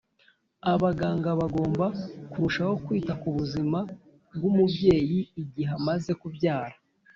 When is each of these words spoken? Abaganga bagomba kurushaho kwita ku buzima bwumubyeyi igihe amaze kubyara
Abaganga 0.73 1.29
bagomba 1.39 1.85
kurushaho 2.31 2.73
kwita 2.85 3.13
ku 3.21 3.27
buzima 3.37 3.79
bwumubyeyi 4.35 5.19
igihe 5.41 5.69
amaze 5.79 6.11
kubyara 6.21 6.75